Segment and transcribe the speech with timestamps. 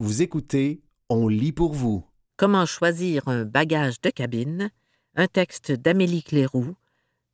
[0.00, 2.06] Vous écoutez On lit pour vous.
[2.36, 4.70] Comment choisir un bagage de cabine,
[5.16, 6.76] un texte d'Amélie Cléroux,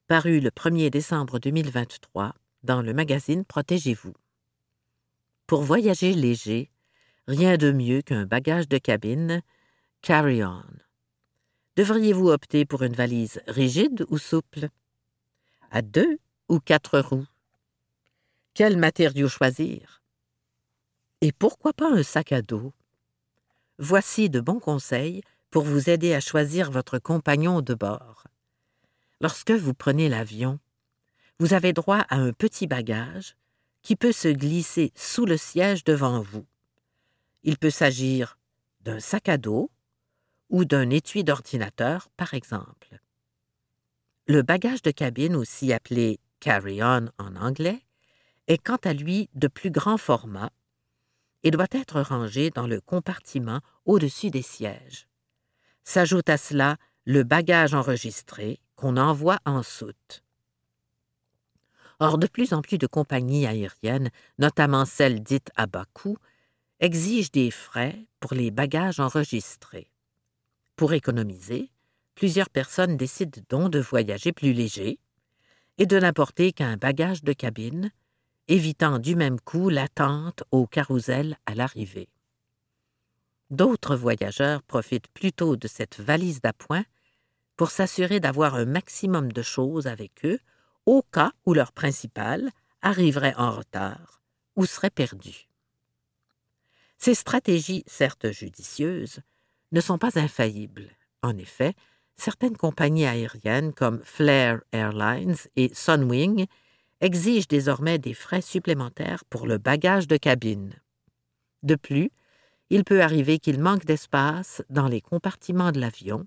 [0.06, 4.14] paru le 1er décembre 2023 dans le magazine Protégez-vous.
[5.46, 6.70] Pour voyager léger,
[7.28, 9.42] rien de mieux qu'un bagage de cabine
[10.00, 10.64] carry-on.
[11.76, 14.70] Devriez-vous opter pour une valise rigide ou souple?
[15.70, 16.18] À deux
[16.48, 17.26] ou quatre roues?
[18.54, 20.03] Quel matériau choisir?
[21.24, 22.74] Et pourquoi pas un sac à dos?
[23.78, 28.24] Voici de bons conseils pour vous aider à choisir votre compagnon de bord.
[29.22, 30.60] Lorsque vous prenez l'avion,
[31.38, 33.36] vous avez droit à un petit bagage
[33.80, 36.44] qui peut se glisser sous le siège devant vous.
[37.42, 38.36] Il peut s'agir
[38.82, 39.70] d'un sac à dos
[40.50, 43.00] ou d'un étui d'ordinateur, par exemple.
[44.26, 47.80] Le bagage de cabine, aussi appelé carry-on en anglais,
[48.46, 50.50] est quant à lui de plus grand format
[51.44, 55.06] et doit être rangé dans le compartiment au-dessus des sièges.
[55.84, 60.22] S'ajoute à cela le bagage enregistré qu'on envoie en soute.
[62.00, 66.16] Or, de plus en plus de compagnies aériennes, notamment celles dites à bas coût,
[66.80, 69.90] exigent des frais pour les bagages enregistrés.
[70.76, 71.70] Pour économiser,
[72.14, 74.98] plusieurs personnes décident donc de voyager plus léger
[75.78, 77.90] et de n'apporter qu'un bagage de cabine,
[78.48, 82.08] évitant du même coup l'attente au carrousel à l'arrivée.
[83.50, 86.84] D'autres voyageurs profitent plutôt de cette valise d'appoint
[87.56, 90.38] pour s'assurer d'avoir un maximum de choses avec eux
[90.86, 92.50] au cas où leur principal
[92.82, 94.22] arriverait en retard
[94.56, 95.48] ou serait perdu.
[96.98, 99.20] Ces stratégies, certes judicieuses,
[99.72, 100.90] ne sont pas infaillibles.
[101.22, 101.74] En effet,
[102.16, 106.46] certaines compagnies aériennes comme Flair Airlines et Sunwing
[107.04, 110.72] exigent désormais des frais supplémentaires pour le bagage de cabine.
[111.62, 112.10] De plus,
[112.70, 116.24] il peut arriver qu'il manque d'espace dans les compartiments de l'avion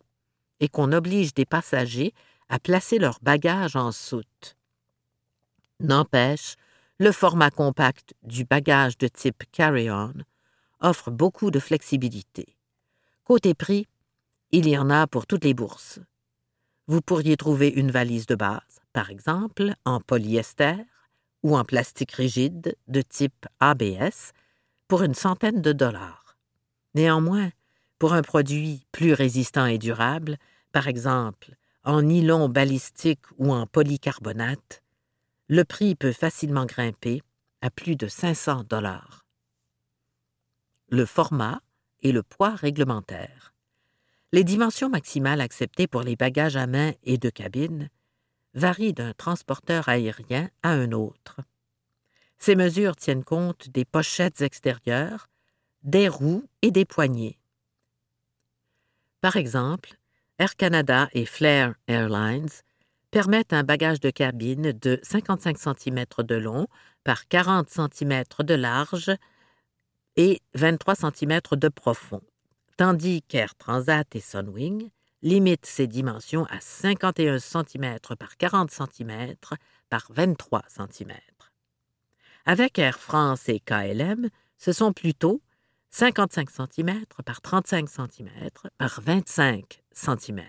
[0.60, 2.14] et qu'on oblige des passagers
[2.48, 4.56] à placer leur bagage en soute.
[5.80, 6.56] N'empêche,
[7.00, 10.14] le format compact du bagage de type carry-on
[10.80, 12.56] offre beaucoup de flexibilité.
[13.24, 13.88] Côté prix,
[14.52, 16.00] il y en a pour toutes les bourses.
[16.86, 20.74] Vous pourriez trouver une valise de base, par exemple en polyester
[21.44, 24.34] ou en plastique rigide de type ABS,
[24.88, 26.36] pour une centaine de dollars.
[26.96, 27.52] Néanmoins,
[28.00, 30.38] pour un produit plus résistant et durable,
[30.72, 31.52] par exemple
[31.84, 34.82] en nylon balistique ou en polycarbonate,
[35.48, 37.22] le prix peut facilement grimper
[37.62, 39.28] à plus de 500 dollars.
[40.90, 41.62] Le format
[42.02, 43.54] et le poids réglementaire.
[44.32, 47.92] Les dimensions maximales acceptées pour les bagages à main et de cabine
[48.58, 51.38] varient d'un transporteur aérien à un autre.
[52.40, 55.28] Ces mesures tiennent compte des pochettes extérieures,
[55.84, 57.38] des roues et des poignées.
[59.22, 59.98] Par exemple,
[60.40, 62.50] Air Canada et Flair Airlines
[63.12, 66.68] permettent un bagage de cabine de 55 cm de long
[67.04, 69.12] par 40 cm de large
[70.16, 72.22] et 23 cm de profond,
[72.76, 74.90] tandis qu'Air Transat et Sunwing
[75.22, 79.36] limitent ces dimensions à 51 cm par 40 cm
[79.90, 81.14] par 23 cm.
[82.46, 85.42] Avec Air France et KLM, ce sont plutôt
[85.90, 88.30] 55 cm par 35 cm
[88.78, 90.42] par 25 cm.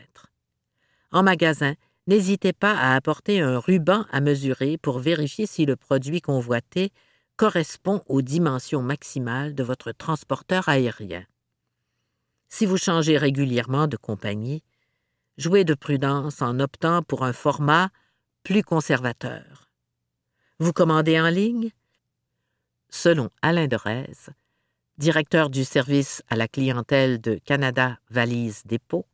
[1.11, 1.75] En magasin,
[2.07, 6.93] n'hésitez pas à apporter un ruban à mesurer pour vérifier si le produit convoité
[7.37, 11.25] correspond aux dimensions maximales de votre transporteur aérien.
[12.49, 14.63] Si vous changez régulièrement de compagnie,
[15.37, 17.91] jouez de prudence en optant pour un format
[18.43, 19.71] plus conservateur.
[20.59, 21.71] Vous commandez en ligne?
[22.89, 24.31] Selon Alain Derez,
[24.97, 29.07] directeur du service à la clientèle de Canada Valise Dépôt,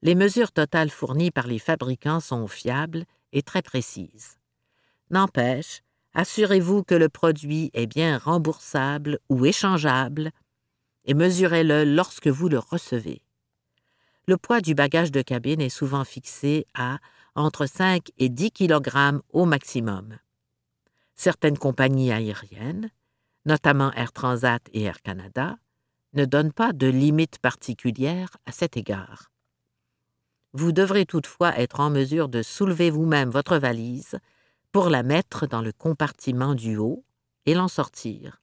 [0.00, 4.38] les mesures totales fournies par les fabricants sont fiables et très précises.
[5.10, 5.82] N'empêche,
[6.14, 10.32] assurez-vous que le produit est bien remboursable ou échangeable
[11.04, 13.22] et mesurez-le lorsque vous le recevez.
[14.26, 16.98] Le poids du bagage de cabine est souvent fixé à
[17.34, 20.18] entre 5 et 10 kg au maximum.
[21.14, 22.90] Certaines compagnies aériennes,
[23.46, 25.56] notamment Air Transat et Air Canada,
[26.12, 29.30] ne donnent pas de limite particulière à cet égard.
[30.52, 34.18] Vous devrez toutefois être en mesure de soulever vous-même votre valise
[34.70, 37.04] pour la mettre dans le compartiment du haut
[37.46, 38.41] et l'en sortir.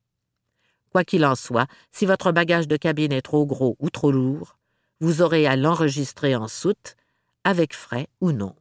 [0.91, 4.57] Quoi qu'il en soit, si votre bagage de cabine est trop gros ou trop lourd,
[5.00, 6.95] vous aurez à l'enregistrer en soute,
[7.44, 8.56] avec frais ou non.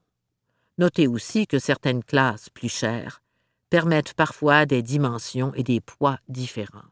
[0.78, 3.22] Notez aussi que certaines classes plus chères
[3.70, 6.90] permettent parfois des dimensions et des poids différents.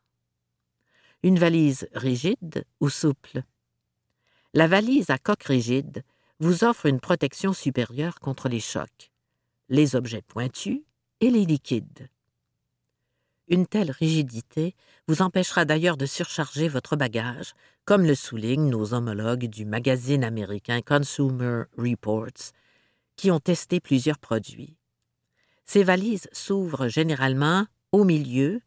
[1.23, 3.43] Une valise rigide ou souple?
[4.55, 6.03] La valise à coque rigide
[6.41, 9.11] vous offre une protection supérieure contre les chocs,
[9.69, 10.81] les objets pointus
[11.21, 12.09] et les liquides.
[13.49, 14.75] Une telle rigidité
[15.07, 17.55] vous empêchera d'ailleurs de surcharger votre bagage,
[17.85, 22.53] comme le soulignent nos homologues du magazine américain Consumer Reports,
[23.15, 24.77] qui ont testé plusieurs produits.
[25.65, 28.61] Ces valises s'ouvrent généralement au milieu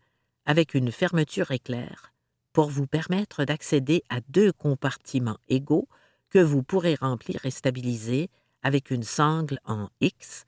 [0.45, 2.13] avec une fermeture éclair
[2.53, 5.87] pour vous permettre d'accéder à deux compartiments égaux
[6.29, 8.29] que vous pourrez remplir et stabiliser
[8.63, 10.45] avec une sangle en X,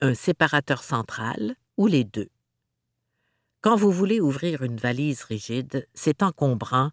[0.00, 2.28] un séparateur central ou les deux.
[3.62, 6.92] Quand vous voulez ouvrir une valise rigide, c'est encombrant,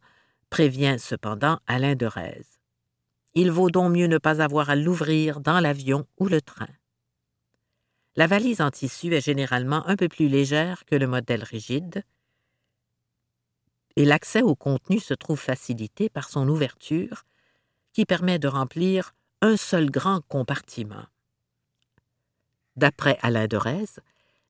[0.49, 2.43] prévient cependant Alain de Rez.
[3.35, 6.67] Il vaut donc mieux ne pas avoir à l'ouvrir dans l'avion ou le train.
[8.17, 12.03] La valise en tissu est généralement un peu plus légère que le modèle rigide,
[13.95, 17.23] et l'accès au contenu se trouve facilité par son ouverture,
[17.93, 21.05] qui permet de remplir un seul grand compartiment.
[22.75, 23.99] D'après Alain de Rez,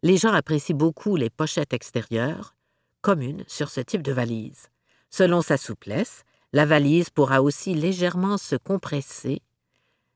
[0.08, 2.56] les gens apprécient beaucoup les pochettes extérieures,
[3.02, 4.70] communes sur ce type de valise.
[5.10, 6.24] Selon sa souplesse,
[6.54, 9.42] la valise pourra aussi légèrement se compresser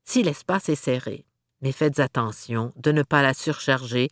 [0.06, 1.26] si l'espace est serré.
[1.62, 4.08] Mais faites attention de ne pas la surcharger,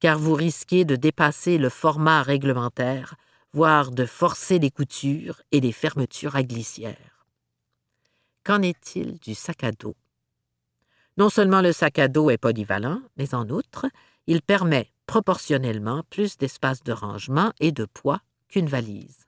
[0.00, 3.14] car vous risquez de dépasser le format réglementaire,
[3.52, 7.26] voire de forcer les coutures et les fermetures à glissière.
[8.44, 9.94] Qu'en est-il du sac à dos?
[11.18, 13.86] Non seulement le sac à dos est polyvalent, mais en outre,
[14.28, 19.26] il permet proportionnellement plus d'espace de rangement et de poids qu'une valise.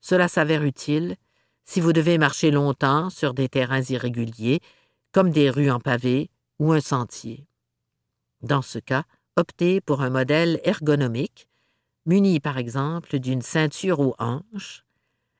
[0.00, 1.16] Cela s'avère utile
[1.64, 4.60] si vous devez marcher longtemps sur des terrains irréguliers,
[5.12, 7.46] comme des rues en pavé ou un sentier.
[8.42, 9.04] Dans ce cas,
[9.36, 11.48] optez pour un modèle ergonomique,
[12.04, 14.84] muni par exemple d'une ceinture aux hanches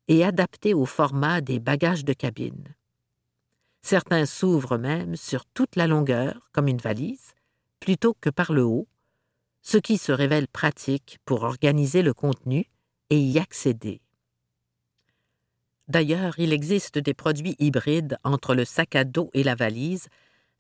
[0.07, 2.75] et adapté au format des bagages de cabine.
[3.83, 7.35] Certains s'ouvrent même sur toute la longueur, comme une valise,
[7.85, 8.89] plutôt que par le haut,
[9.61, 12.65] ce qui se révèle pratique pour organiser le contenu
[13.11, 14.01] et y accéder.
[15.89, 20.09] D'ailleurs, il existe des produits hybrides entre le sac à dos et la valise,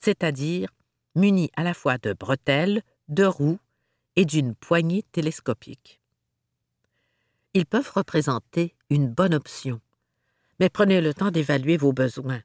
[0.01, 0.69] c'est-à-dire
[1.15, 3.59] munis à la fois de bretelles, de roues
[4.17, 6.03] et d'une poignée télescopique.
[7.55, 9.81] Ils peuvent représenter une bonne option,
[10.61, 12.43] mais prenez le temps d'évaluer vos besoins,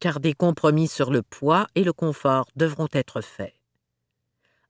[0.00, 3.52] car des compromis sur le poids et le confort devront être faits.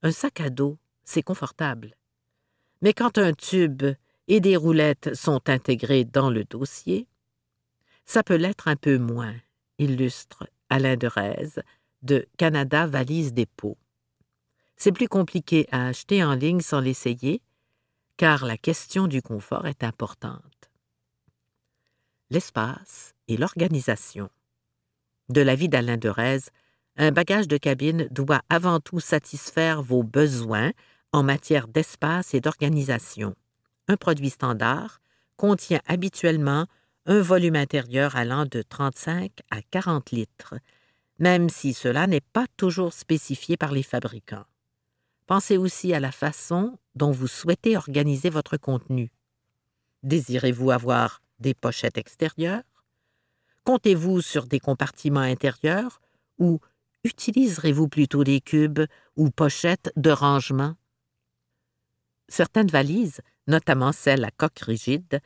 [0.06, 1.96] Un sac à dos c'est confortable.
[2.80, 3.82] Mais quand un tube
[4.28, 7.08] et des roulettes sont intégrés dans le dossier,
[8.04, 9.34] ça peut l'être un peu moins,
[9.80, 11.60] illustre Alain de Rez
[12.02, 13.76] de Canada Valise Dépôt.
[14.76, 17.42] C'est plus compliqué à acheter en ligne sans l'essayer,
[18.16, 20.70] car la question du confort est importante.
[22.30, 24.30] L'espace et l'organisation.
[25.30, 26.42] De l'avis d'Alain de Rez,
[26.96, 30.72] un bagage de cabine doit avant tout satisfaire vos besoins
[31.12, 33.34] en matière d'espace et d'organisation.
[33.88, 35.00] Un produit standard
[35.36, 36.66] contient habituellement
[37.06, 40.54] un volume intérieur allant de 35 à 40 litres,
[41.18, 44.44] même si cela n'est pas toujours spécifié par les fabricants.
[45.26, 49.10] Pensez aussi à la façon dont vous souhaitez organiser votre contenu.
[50.02, 52.62] Désirez-vous avoir des pochettes extérieures?
[53.64, 56.00] Comptez-vous sur des compartiments intérieurs
[56.38, 56.60] ou
[57.06, 58.84] utiliserez-vous plutôt des cubes
[59.16, 60.74] ou pochettes de rangement?
[62.28, 65.20] Certaines valises, notamment celles à coque rigide,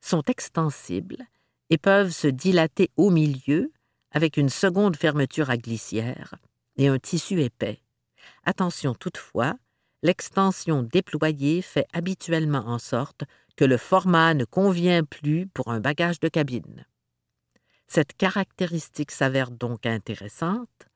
[0.00, 1.24] sont extensibles
[1.70, 3.72] et peuvent se dilater au milieu
[4.12, 6.36] avec une seconde fermeture à glissière
[6.76, 7.80] et un tissu épais.
[8.44, 9.54] Attention toutefois,
[10.02, 13.24] l'extension déployée fait habituellement en sorte
[13.56, 16.86] que le format ne convient plus pour un bagage de cabine.
[17.88, 20.86] Cette caractéristique s'avère donc intéressante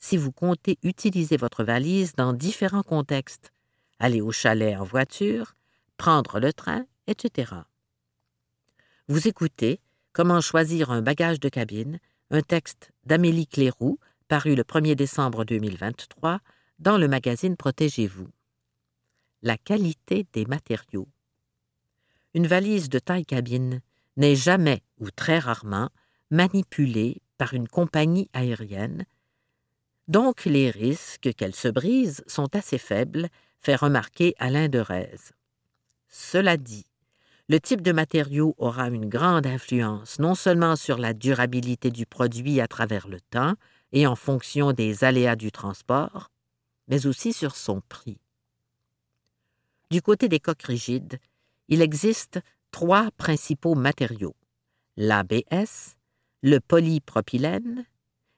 [0.00, 3.52] si vous comptez utiliser votre valise dans différents contextes,
[3.98, 5.54] aller au chalet en voiture,
[5.98, 7.52] prendre le train, etc.
[9.08, 9.80] Vous écoutez
[10.12, 16.40] Comment choisir un bagage de cabine, un texte d'Amélie Cléroux, paru le 1er décembre 2023
[16.80, 18.28] dans le magazine Protégez-vous.
[19.42, 21.08] La qualité des matériaux.
[22.34, 23.80] Une valise de taille cabine
[24.16, 25.90] n'est jamais ou très rarement
[26.30, 29.04] manipulée par une compagnie aérienne,
[30.10, 33.28] donc les risques qu'elle se brise sont assez faibles
[33.60, 35.32] fait remarquer Alain de Rez.
[36.08, 36.86] Cela dit,
[37.48, 42.60] le type de matériau aura une grande influence non seulement sur la durabilité du produit
[42.60, 43.54] à travers le temps
[43.92, 46.32] et en fonction des aléas du transport,
[46.88, 48.18] mais aussi sur son prix.
[49.92, 51.20] Du côté des coques rigides,
[51.68, 52.40] il existe
[52.72, 54.34] trois principaux matériaux,
[54.96, 55.94] l'ABS,
[56.42, 57.84] le polypropylène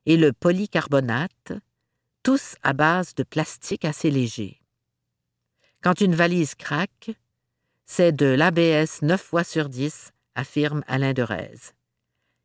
[0.07, 1.53] et le polycarbonate,
[2.23, 4.61] tous à base de plastique assez léger.
[5.83, 7.11] Quand une valise craque,
[7.87, 11.75] c'est de l'ABS 9 fois sur 10, affirme Alain Derez.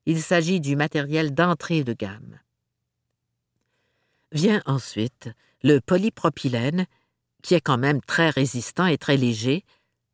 [0.06, 2.40] Il s'agit du matériel d'entrée de gamme.
[4.32, 5.30] Vient ensuite
[5.64, 6.86] le polypropylène,
[7.44, 9.64] qui est quand même très résistant et très léger,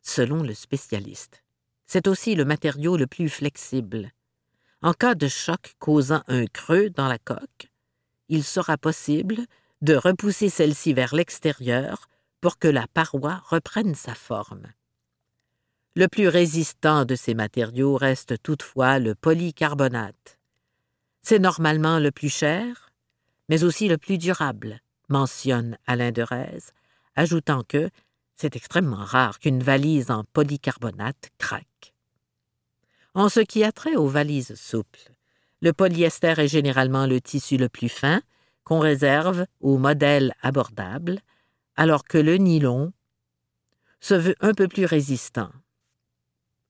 [0.01, 1.43] selon le spécialiste.
[1.85, 4.11] C'est aussi le matériau le plus flexible.
[4.83, 7.71] En cas de choc causant un creux dans la coque,
[8.27, 9.37] il sera possible
[9.81, 12.09] de repousser celle-ci vers l'extérieur
[12.41, 14.67] pour que la paroi reprenne sa forme.
[15.95, 20.37] Le plus résistant de ces matériaux reste toutefois le polycarbonate.
[21.21, 22.91] C'est normalement le plus cher,
[23.47, 26.73] mais aussi le plus durable, mentionne Alain Derez,
[27.15, 27.89] ajoutant que
[28.35, 31.72] c'est extrêmement rare qu'une valise en polycarbonate craque.
[33.15, 35.13] En ce qui a trait aux valises souples,
[35.61, 38.21] le polyester est généralement le tissu le plus fin
[38.63, 41.19] qu'on réserve aux modèles abordables,
[41.75, 42.91] alors que le nylon
[43.99, 45.51] se veut un peu plus résistant.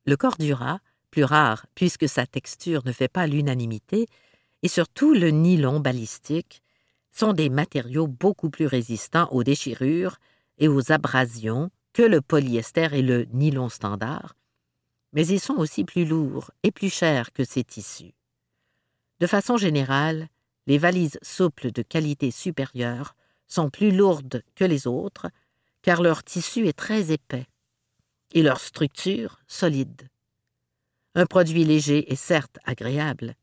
[0.05, 0.79] Le cordura,
[1.12, 4.07] plus rare puisque sa texture ne fait pas l'unanimité,
[4.63, 6.62] et surtout le nylon balistique,
[7.12, 10.17] sont des matériaux beaucoup plus résistants aux déchirures
[10.57, 14.35] et aux abrasions que le polyester et le nylon standard,
[15.13, 18.13] mais ils sont aussi plus lourds et plus chers que ces tissus.
[19.20, 20.27] De façon générale,
[20.67, 23.15] les valises souples de qualité supérieure
[23.48, 25.27] sont plus lourdes que les autres,
[25.82, 27.48] car leur tissu est très épais
[28.34, 30.10] et leur structure solide.
[31.15, 33.36] Un produit léger est certes agréable,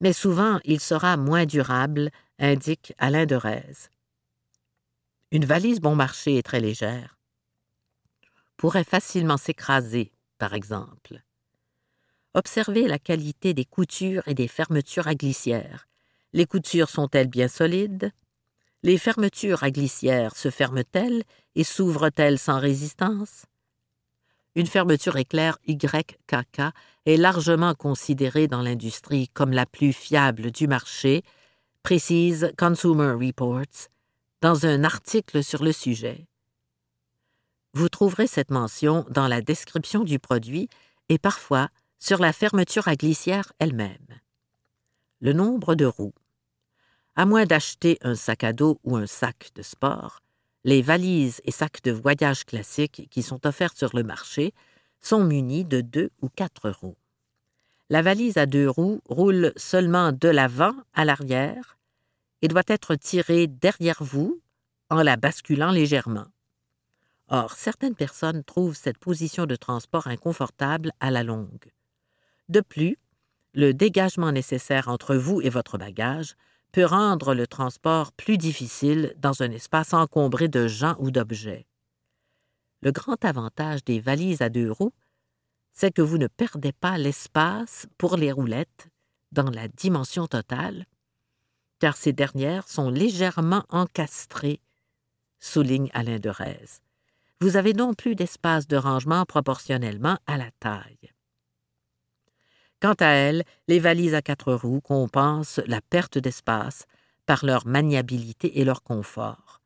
[0.00, 3.88] mais souvent il sera moins durable, indique Alain Derez.
[5.30, 7.18] Une valise bon marché et très légère
[8.56, 11.22] pourrait facilement s'écraser, par exemple.
[12.34, 15.88] Observez la qualité des coutures et des fermetures à glissière.
[16.32, 18.12] Les coutures sont-elles bien solides?
[18.82, 21.24] Les fermetures à glissière se ferment-elles
[21.56, 23.46] et s'ouvrent-elles sans résistance?
[24.54, 26.62] Une fermeture éclair YKK
[27.06, 31.22] est largement considérée dans l'industrie comme la plus fiable du marché,
[31.82, 33.88] précise Consumer Reports
[34.40, 36.26] dans un article sur le sujet.
[37.74, 40.68] Vous trouverez cette mention dans la description du produit
[41.08, 44.20] et parfois sur la fermeture à glissière elle-même.
[45.20, 46.14] Le nombre de roues.
[47.16, 50.22] À moins d'acheter un sac à dos ou un sac de sport,
[50.64, 54.54] les valises et sacs de voyage classiques qui sont offerts sur le marché
[55.00, 56.96] sont munis de deux ou quatre roues.
[57.90, 61.78] La valise à deux roues roule seulement de l'avant à l'arrière
[62.42, 64.40] et doit être tirée derrière vous
[64.90, 66.26] en la basculant légèrement.
[67.28, 71.70] Or, certaines personnes trouvent cette position de transport inconfortable à la longue.
[72.48, 72.96] De plus,
[73.52, 76.34] le dégagement nécessaire entre vous et votre bagage
[76.72, 81.66] peut rendre le transport plus difficile dans un espace encombré de gens ou d'objets.
[82.82, 84.92] Le grand avantage des valises à deux roues,
[85.72, 88.88] c'est que vous ne perdez pas l'espace pour les roulettes
[89.32, 90.86] dans la dimension totale,
[91.78, 94.60] car ces dernières sont légèrement encastrées,
[95.40, 96.80] souligne Alain Derez.
[97.40, 101.12] Vous avez donc plus d'espace de rangement proportionnellement à la taille.
[102.80, 106.84] Quant à elles, les valises à quatre roues compensent la perte d'espace
[107.26, 109.60] par leur maniabilité et leur confort.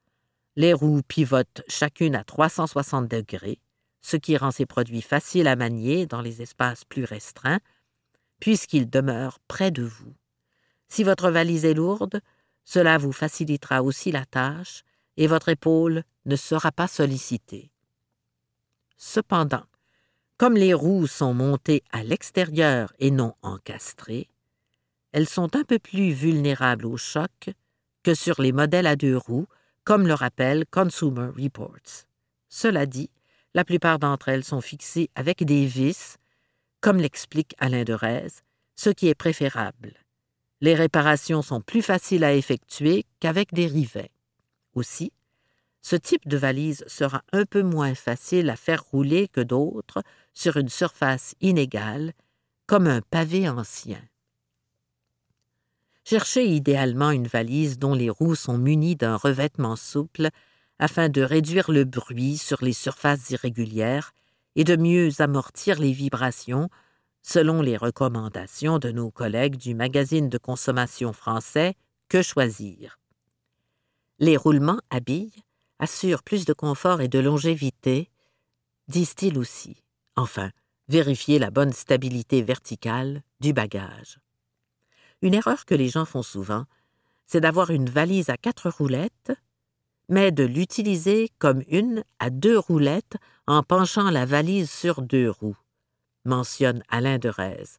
[0.56, 3.58] Les roues pivotent chacune à 360 degrés,
[4.02, 7.60] ce qui rend ces produits faciles à manier dans les espaces plus restreints,
[8.38, 10.14] puisqu'ils demeurent près de vous.
[10.88, 12.20] Si votre valise est lourde,
[12.64, 14.82] cela vous facilitera aussi la tâche
[15.16, 17.70] et votre épaule ne sera pas sollicitée.
[18.96, 19.64] Cependant,
[20.36, 24.28] comme les roues sont montées à l'extérieur et non encastrées,
[25.12, 27.50] elles sont un peu plus vulnérables au choc
[28.02, 29.46] que sur les modèles à deux roues,
[29.84, 32.06] comme le rappelle Consumer Reports.
[32.48, 33.10] Cela dit,
[33.54, 36.16] la plupart d'entre elles sont fixées avec des vis,
[36.80, 38.28] comme l'explique Alain Derez,
[38.74, 39.94] ce qui est préférable.
[40.60, 44.10] Les réparations sont plus faciles à effectuer qu'avec des rivets.
[44.74, 45.12] Aussi,
[45.82, 50.56] ce type de valise sera un peu moins facile à faire rouler que d'autres sur
[50.56, 52.12] une surface inégale,
[52.66, 54.00] comme un pavé ancien.
[56.04, 60.30] Cherchez idéalement une valise dont les roues sont munies d'un revêtement souple
[60.78, 64.12] afin de réduire le bruit sur les surfaces irrégulières
[64.56, 66.68] et de mieux amortir les vibrations,
[67.22, 71.74] selon les recommandations de nos collègues du magazine de consommation français
[72.08, 72.98] Que choisir.
[74.18, 75.00] Les roulements à
[75.82, 78.10] assurent plus de confort et de longévité,
[78.88, 79.82] disent-ils aussi.
[80.16, 80.50] Enfin,
[80.88, 84.18] Vérifiez la bonne stabilité verticale du bagage.
[85.22, 86.64] Une erreur que les gens font souvent,
[87.26, 89.32] c'est d'avoir une valise à quatre roulettes,
[90.08, 95.56] mais de l'utiliser comme une à deux roulettes en penchant la valise sur deux roues,
[96.24, 97.78] mentionne Alain Derez.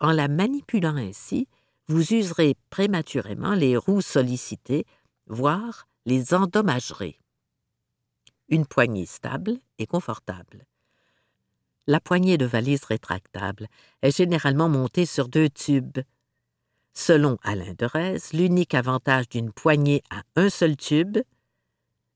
[0.00, 1.46] En la manipulant ainsi,
[1.86, 4.86] vous userez prématurément les roues sollicitées,
[5.28, 7.19] voire les endommagerez.
[8.50, 10.66] Une poignée stable et confortable.
[11.86, 13.68] La poignée de valise rétractable
[14.02, 16.00] est généralement montée sur deux tubes.
[16.92, 21.18] Selon Alain Derez, l'unique avantage d'une poignée à un seul tube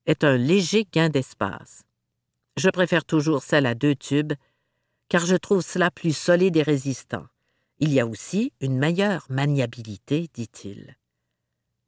[0.06, 1.84] est un léger gain d'espace.
[2.56, 4.32] Je préfère toujours celle à deux tubes,
[5.08, 7.26] car je trouve cela plus solide et résistant.
[7.78, 10.96] Il y a aussi une meilleure maniabilité, dit-il.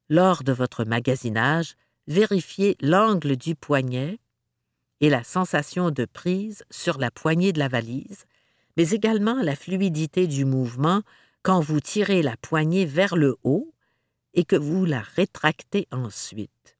[0.09, 1.75] Lors de votre magasinage,
[2.07, 4.21] vérifiez l'angle du poignet
[5.01, 8.25] et la sensation de prise sur la poignée de la valise,
[8.77, 11.03] mais également la fluidité du mouvement
[11.43, 13.73] quand vous tirez la poignée vers le haut
[14.35, 16.77] et que vous la rétractez ensuite.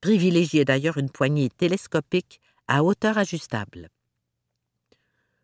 [0.00, 3.88] Privilégiez d'ailleurs une poignée télescopique à hauteur ajustable.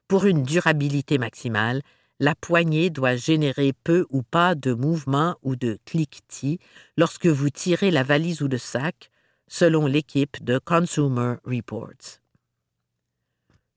[0.08, 1.82] Pour une durabilité maximale,
[2.20, 6.60] la poignée doit générer peu ou pas de mouvement ou de cliquetis
[6.96, 9.10] lorsque vous tirez la valise ou le sac,
[9.52, 12.20] selon l'équipe de Consumer Reports.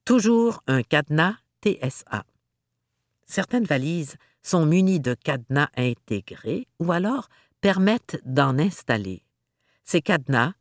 [0.06, 2.24] Toujours un cadenas TSA.
[3.26, 7.28] Certaines valises sont munies de cadenas intégrés ou alors
[7.60, 9.24] permettent d'en installer.
[9.84, 10.54] Ces cadenas,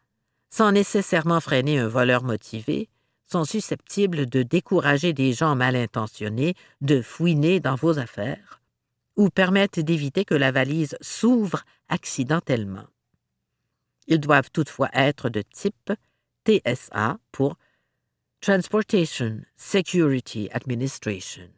[0.50, 2.88] sans nécessairement freiner un voleur motivé,
[3.24, 8.60] sont susceptibles de décourager des gens mal intentionnés de fouiner dans vos affaires
[9.14, 12.88] ou permettent d'éviter que la valise s'ouvre accidentellement.
[14.06, 15.92] Ils doivent toutefois être de type
[16.46, 17.56] TSA pour
[18.40, 21.48] Transportation Security Administration,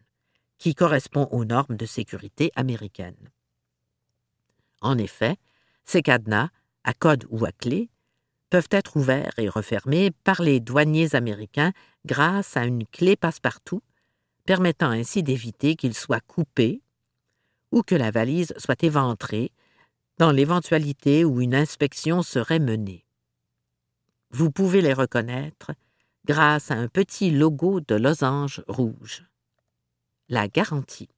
[0.59, 3.31] qui correspond aux normes de sécurité américaines.
[4.81, 5.37] En effet,
[5.85, 6.51] ces cadenas,
[6.85, 7.91] à code ou à clé,
[8.51, 11.73] peuvent être ouverts et refermés par les douaniers américains
[12.05, 13.83] grâce à une clé passe-partout,
[14.45, 16.83] permettant ainsi d'éviter qu'ils soient coupés
[17.73, 19.51] ou que la valise soit éventrée
[20.19, 23.05] dans l'éventualité où une inspection serait menée.
[24.31, 25.73] Vous pouvez les reconnaître
[26.25, 29.25] grâce à un petit logo de losange rouge.
[30.29, 31.09] La garantie.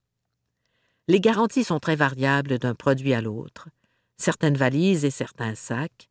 [1.07, 3.69] Les garanties sont très variables d'un produit à l'autre.
[4.17, 6.09] Certaines valises et certains sacs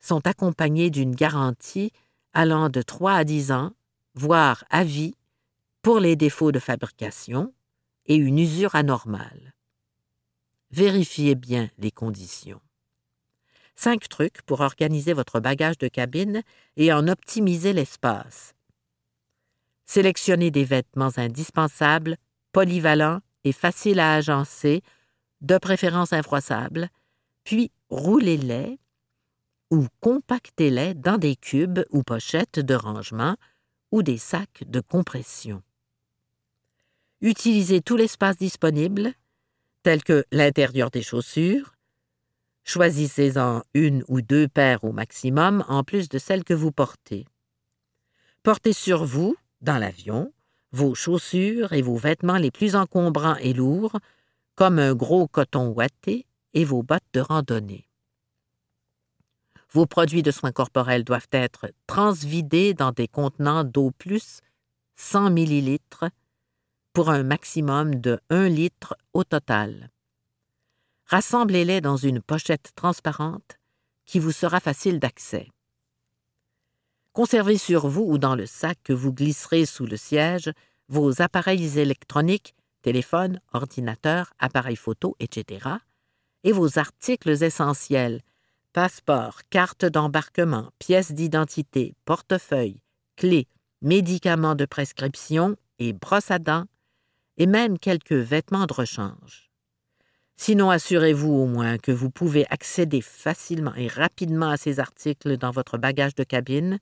[0.00, 1.92] sont accompagnés d'une garantie
[2.34, 3.72] allant de 3 à 10 ans,
[4.14, 5.14] voire à vie,
[5.80, 7.54] pour les défauts de fabrication
[8.06, 9.53] et une usure anormale.
[10.76, 12.60] Vérifiez bien les conditions.
[13.76, 16.42] Cinq trucs pour organiser votre bagage de cabine
[16.76, 18.56] et en optimiser l'espace.
[19.86, 22.16] Sélectionnez des vêtements indispensables,
[22.50, 24.82] polyvalents et faciles à agencer,
[25.42, 26.88] de préférence infroissables,
[27.44, 28.80] puis roulez-les
[29.70, 33.36] ou compactez-les dans des cubes ou pochettes de rangement
[33.92, 35.62] ou des sacs de compression.
[37.20, 39.14] Utilisez tout l'espace disponible,
[39.84, 41.76] tel que l'intérieur des chaussures.
[42.64, 47.26] Choisissez-en une ou deux paires au maximum en plus de celles que vous portez.
[48.42, 50.32] Portez sur vous, dans l'avion,
[50.72, 53.98] vos chaussures et vos vêtements les plus encombrants et lourds,
[54.56, 57.86] comme un gros coton ouaté et vos bottes de randonnée.
[59.70, 64.40] Vos produits de soins corporels doivent être transvidés dans des contenants d'eau plus
[64.96, 65.78] 100 ml
[66.94, 69.90] pour un maximum de 1 litre au total.
[71.06, 73.58] Rassemblez-les dans une pochette transparente
[74.06, 75.50] qui vous sera facile d'accès.
[77.12, 80.52] Conservez sur vous ou dans le sac que vous glisserez sous le siège
[80.88, 85.68] vos appareils électroniques, téléphones, ordinateurs, appareils photo, etc.,
[86.44, 88.22] et vos articles essentiels
[88.72, 92.80] passeport, carte d'embarquement, pièces d'identité, portefeuille,
[93.16, 93.46] clés,
[93.82, 96.66] médicaments de prescription et brosses à dents,
[97.36, 99.50] et même quelques vêtements de rechange.
[100.36, 105.52] Sinon, assurez-vous au moins que vous pouvez accéder facilement et rapidement à ces articles dans
[105.52, 106.78] votre bagage de cabine,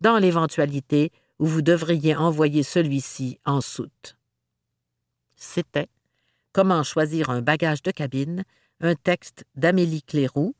[0.00, 4.16] dans l'éventualité où vous devriez envoyer celui-ci en soute.
[5.36, 5.88] C'était
[6.52, 8.44] Comment choisir un bagage de cabine,
[8.80, 10.54] un texte d'Amélie Cléroux,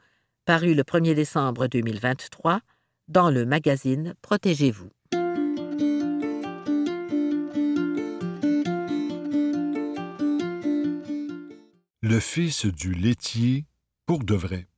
[0.44, 2.60] paru le 1er décembre 2023
[3.08, 4.90] dans le magazine Protégez-vous.
[12.08, 13.64] Le fils du laitier
[14.06, 14.68] pour de vrai.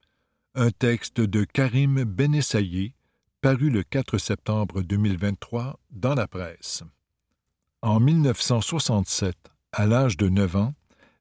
[0.55, 2.95] Un texte de Karim Benessaye,
[3.43, 6.85] paru le 4 septembre 2023 dans la presse.
[7.83, 9.37] En 1967,
[9.73, 10.75] à l'âge de 9 ans,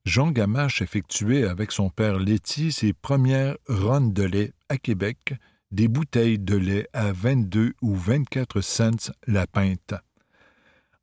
[0.06, 5.34] Jean Gamache effectuait avec son père laitier ses premières runs de lait à Québec,
[5.72, 9.94] des bouteilles de lait à 22 ou 24 cents la pinte.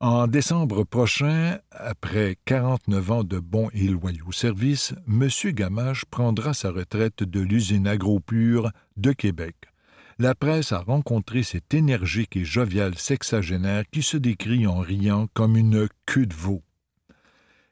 [0.05, 5.31] En décembre prochain, après 49 ans de bons et loyaux services, M.
[5.55, 9.57] Gamache prendra sa retraite de l'usine Agropure de Québec.
[10.19, 15.57] La presse a rencontré cet énergique et jovial sexagénaire qui se décrit en riant comme
[15.57, 16.63] une queue de veau.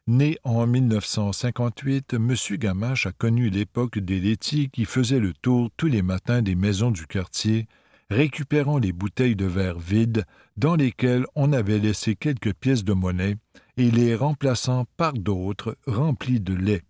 [0.06, 2.34] Né en 1958, M.
[2.52, 6.92] Gamache a connu l'époque des laitiers qui faisaient le tour tous les matins des maisons
[6.92, 7.66] du quartier,
[8.12, 10.24] récupérant les bouteilles de verre vides
[10.56, 13.36] dans lesquelles on avait laissé quelques pièces de monnaie
[13.76, 16.82] et les remplaçant par d'autres remplies de lait.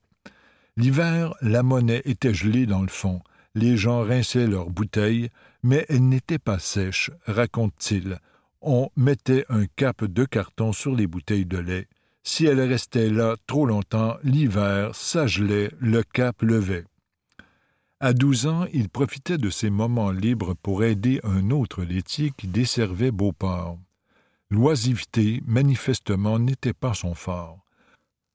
[0.76, 3.20] L'hiver, la monnaie était gelée dans le fond.
[3.54, 5.28] Les gens rinçaient leurs bouteilles,
[5.62, 8.18] mais elles n'étaient pas sèches, raconte-t-il.
[8.60, 11.88] On mettait un cap de carton sur les bouteilles de lait
[12.24, 16.84] si elle restait là trop longtemps, l'hiver, ça gelait, le cap levait.
[18.04, 22.48] À douze ans, il profitait de ses moments libres pour aider un autre laitier qui
[22.48, 23.78] desservait Beauport.
[24.50, 27.64] L'oisiveté, manifestement, n'était pas son fort.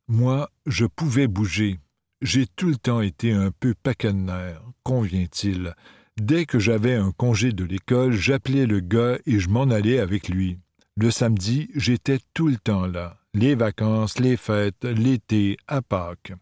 [0.07, 1.81] Moi, je pouvais bouger.
[2.21, 5.75] J'ai tout le temps été un peu pacanenaire, convient-il.
[6.15, 10.29] Dès que j'avais un congé de l'école, j'appelais le gars et je m'en allais avec
[10.29, 10.59] lui.
[10.95, 16.33] Le samedi, j'étais tout le temps là les vacances, les fêtes, l'été, à Pâques.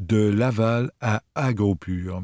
[0.00, 2.22] De Laval à Agropur.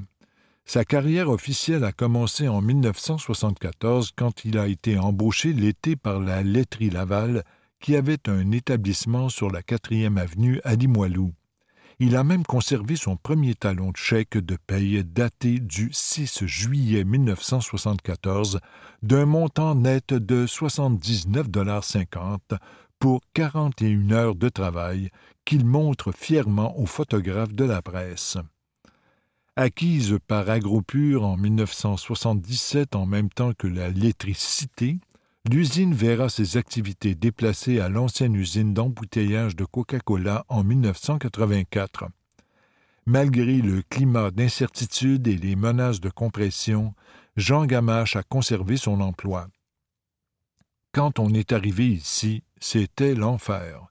[0.65, 6.43] Sa carrière officielle a commencé en 1974 quand il a été embauché l'été par la
[6.43, 7.45] laiterie Laval,
[7.79, 11.35] qui avait un établissement sur la quatrième avenue à Limoilou.
[11.99, 17.05] Il a même conservé son premier talon de chèque de paye daté du 6 juillet
[17.05, 18.61] 1974
[19.03, 22.39] d'un montant net de 79,50
[22.99, 25.11] pour 41 heures de travail
[25.45, 28.39] qu'il montre fièrement aux photographes de la presse.
[29.57, 34.99] Acquise par Agropur en 1977 en même temps que la l'électricité,
[35.51, 42.05] l'usine verra ses activités déplacées à l'ancienne usine d'embouteillage de Coca-Cola en 1984.
[43.07, 46.93] Malgré le climat d'incertitude et les menaces de compression,
[47.37, 49.49] Jean Gamache a conservé son emploi.
[50.97, 53.83] Quand on est arrivé ici, c'était l'enfer.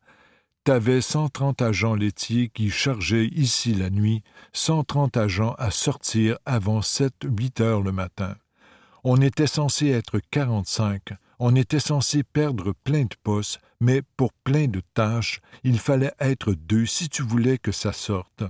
[0.63, 6.39] T'avais cent trente agents laitiers qui chargeaient ici la nuit, cent trente agents à sortir
[6.47, 8.35] avant sept, huit heures le matin.
[9.03, 14.65] On était censé être quarante-cinq, on était censé perdre plein de postes, mais pour plein
[14.65, 18.43] de tâches, il fallait être deux si tu voulais que ça sorte.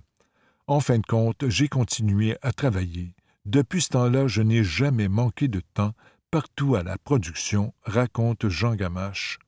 [0.68, 3.16] En fin de compte, j'ai continué à travailler.
[3.46, 5.94] Depuis ce temps-là, je n'ai jamais manqué de temps,
[6.32, 9.40] partout à la production, raconte Jean Gamache.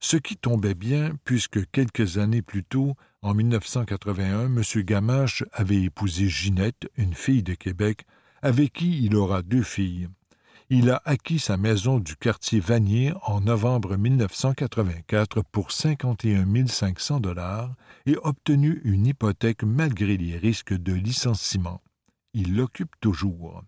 [0.00, 4.62] Ce qui tombait bien, puisque quelques années plus tôt, en 1981, M.
[4.82, 8.04] Gamache avait épousé Ginette, une fille de Québec,
[8.42, 10.08] avec qui il aura deux filles.
[10.70, 17.74] Il a acquis sa maison du quartier Vanier en novembre 1984 pour 51 500 dollars
[18.06, 21.82] et obtenu une hypothèque malgré les risques de licenciement.
[22.32, 23.62] Il l'occupe toujours.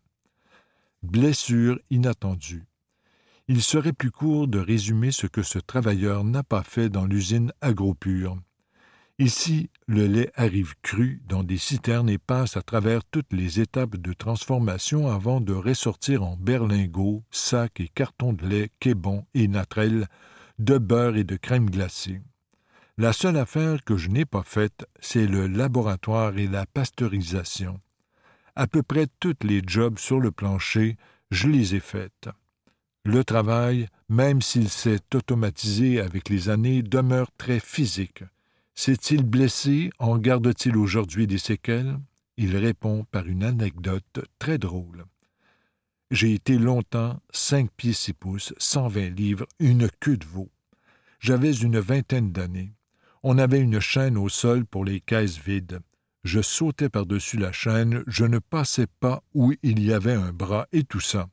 [1.07, 2.65] Blessure inattendue.
[3.47, 7.53] Il serait plus court de résumer ce que ce travailleur n'a pas fait dans l'usine
[7.61, 8.37] Agropure.
[9.21, 13.97] Ici, le lait arrive cru dans des citernes et passe à travers toutes les étapes
[13.97, 20.09] de transformation avant de ressortir en berlingots, sacs et cartons de lait, québons et natrelles,
[20.59, 22.21] de beurre et de crème glacée.
[22.99, 27.81] La seule affaire que je n'ai pas faite, c'est le laboratoire et la pasteurisation
[28.57, 30.97] à peu près toutes les jobs sur le plancher,
[31.31, 32.29] je les ai faites.
[33.05, 38.25] Le travail, même s'il s'est automatisé avec les années, demeure très physique.
[38.75, 39.91] S'est-il blessé?
[39.99, 41.99] En garde-t-il aujourd'hui des séquelles?
[42.37, 45.05] Il répond par une anecdote très drôle.
[46.11, 50.51] J'ai été longtemps cinq pieds six pouces, cent vingt livres, une queue de veau.
[51.19, 52.75] J'avais une vingtaine d'années.
[53.23, 55.81] On avait une chaîne au sol pour les caisses vides.
[56.27, 60.67] Je sautais par-dessus la chaîne, je ne passais pas où il y avait un bras
[60.73, 61.29] et tout ça.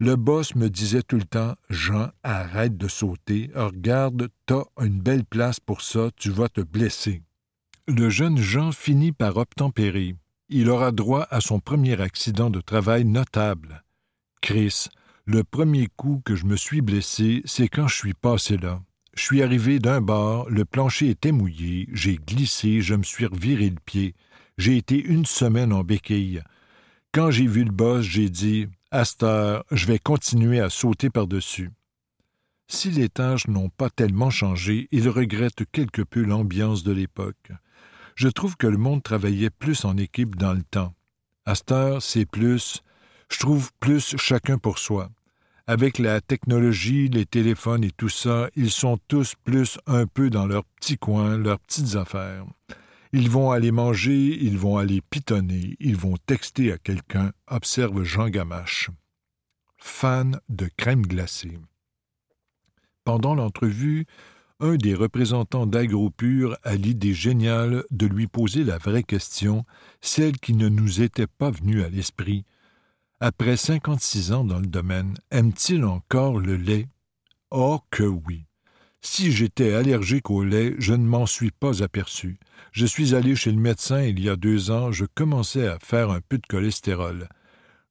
[0.00, 5.24] Le boss me disait tout le temps Jean, arrête de sauter, regarde, t'as une belle
[5.24, 7.22] place pour ça, tu vas te blesser.
[7.86, 10.14] Le jeune Jean finit par obtempérer.
[10.50, 13.82] Il aura droit à son premier accident de travail notable.
[14.42, 14.88] Chris,
[15.24, 18.82] le premier coup que je me suis blessé, c'est quand je suis passé là.
[19.18, 23.68] Je suis arrivé d'un bord, le plancher était mouillé, j'ai glissé, je me suis reviré
[23.68, 24.14] le pied.
[24.58, 26.40] J'ai été une semaine en béquille.
[27.12, 31.72] Quand j'ai vu le boss, j'ai dit À je vais continuer à sauter par-dessus.
[32.68, 37.50] Si les tâches n'ont pas tellement changé, il regrette quelque peu l'ambiance de l'époque.
[38.14, 40.94] Je trouve que le monde travaillait plus en équipe dans le temps.
[41.44, 42.84] À cette heure, c'est plus,
[43.32, 45.10] je trouve plus chacun pour soi.
[45.70, 50.46] Avec la technologie, les téléphones et tout ça, ils sont tous plus un peu dans
[50.46, 52.46] leur petit coin, leurs petites affaires.
[53.12, 58.30] Ils vont aller manger, ils vont aller pitonner, ils vont texter à quelqu'un, observe Jean
[58.30, 58.88] Gamache.
[59.76, 61.58] Fan de crème glacée.
[63.04, 64.06] Pendant l'entrevue,
[64.60, 69.66] un des représentants d'AgroPure a l'idée géniale de lui poser la vraie question,
[70.00, 72.46] celle qui ne nous était pas venue à l'esprit.
[73.20, 76.86] Après cinquante-six ans dans le domaine, aime-t-il encore le lait?
[77.50, 78.44] Oh que oui.
[79.00, 82.38] Si j'étais allergique au lait, je ne m'en suis pas aperçu.
[82.70, 86.10] Je suis allé chez le médecin il y a deux ans, je commençais à faire
[86.10, 87.28] un peu de cholestérol.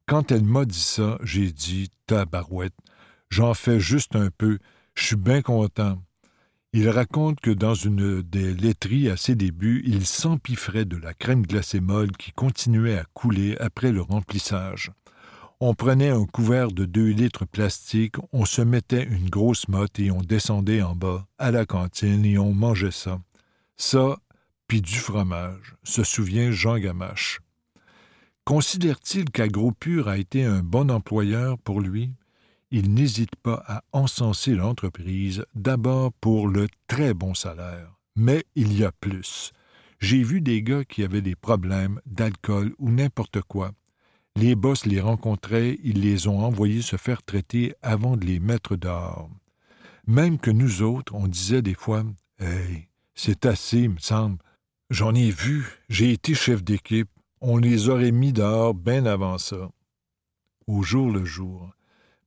[0.05, 2.77] Quand elle m'a dit ça, j'ai dit Tabarouette,
[3.29, 4.59] j'en fais juste un peu,
[4.95, 6.01] je suis bien content.
[6.71, 11.45] Il raconte que dans une des laiteries à ses débuts, il s'empiffrait de la crème
[11.45, 14.91] glacée molle qui continuait à couler après le remplissage.
[15.59, 20.11] On prenait un couvert de deux litres plastique, on se mettait une grosse motte et
[20.11, 23.19] on descendait en bas, à la cantine, et on mangeait ça.
[23.75, 24.17] Ça,
[24.67, 27.39] puis du fromage, se souvient Jean Gamache.
[28.45, 32.13] Considère-t-il qu'Agropur a été un bon employeur pour lui?
[32.71, 37.93] il n'hésite pas à encenser l'entreprise, d'abord pour le très bon salaire.
[38.15, 39.51] Mais il y a plus.
[39.99, 43.71] J'ai vu des gars qui avaient des problèmes d'alcool ou n'importe quoi.
[44.39, 48.76] Les boss les rencontraient, ils les ont envoyés se faire traiter avant de les mettre
[48.76, 49.32] dehors.
[50.06, 52.04] Même que nous autres, on disait des fois
[52.39, 54.38] Hey, c'est assez, me semble.
[54.91, 57.10] J'en ai vu, j'ai été chef d'équipe,
[57.41, 59.71] on les aurait mis dehors bien avant ça.
[60.67, 61.71] Au jour le jour,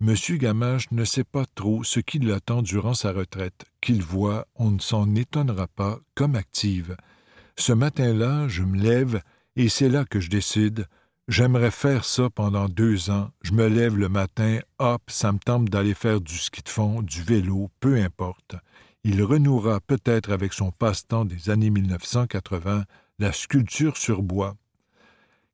[0.01, 0.17] M.
[0.31, 4.81] Gamache ne sait pas trop ce qui l'attend durant sa retraite, qu'il voit, on ne
[4.81, 6.97] s'en étonnera pas, comme active.
[7.57, 9.23] Ce matin-là, je me lève,
[9.55, 10.87] et c'est là que je décide.
[11.31, 13.31] J'aimerais faire ça pendant deux ans.
[13.43, 17.03] Je me lève le matin, hop, ça me tente d'aller faire du ski de fond,
[17.03, 18.57] du vélo, peu importe.
[19.05, 22.85] Il renouera peut-être avec son passe-temps des années 1980,
[23.21, 24.57] la sculpture sur bois.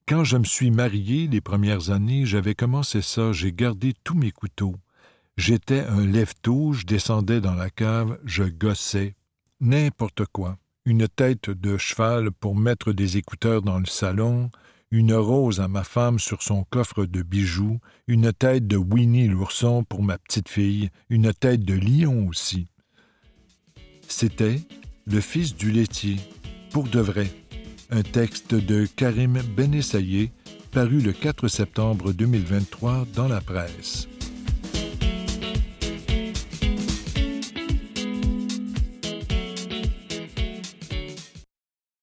[0.08, 4.30] Quand je me suis marié les premières années, j'avais commencé ça, j'ai gardé tous mes
[4.30, 4.76] couteaux.
[5.36, 9.14] J'étais un lève-tout, je descendais dans la cave, je gossais.
[9.60, 10.56] N'importe quoi.
[10.86, 14.50] Une tête de cheval pour mettre des écouteurs dans le salon,
[14.90, 19.84] une rose à ma femme sur son coffre de bijoux, une tête de Winnie l'ourson
[19.84, 22.68] pour ma petite fille, une tête de lion aussi.
[24.08, 24.60] C'était
[25.06, 26.16] le fils du laitier,
[26.70, 27.28] pour de vrai
[27.90, 30.30] un texte de Karim Benessaye
[30.72, 34.08] paru le 4 septembre 2023 dans la presse.